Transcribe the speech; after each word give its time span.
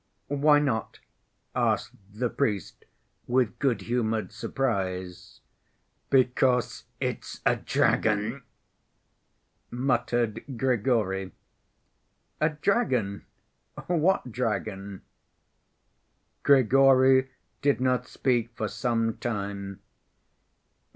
"Why 0.29 0.57
not?" 0.57 0.97
asked 1.55 1.93
the 2.11 2.31
priest 2.31 2.85
with 3.27 3.59
good‐humored 3.59 4.31
surprise. 4.31 5.41
"Because 6.09 6.85
it's 6.99 7.41
a 7.45 7.57
dragon," 7.57 8.41
muttered 9.69 10.57
Grigory. 10.57 11.33
"A 12.39 12.49
dragon? 12.49 13.27
What 13.85 14.31
dragon?" 14.31 15.03
Grigory 16.41 17.29
did 17.61 17.79
not 17.79 18.07
speak 18.07 18.49
for 18.55 18.67
some 18.67 19.17
time. 19.17 19.81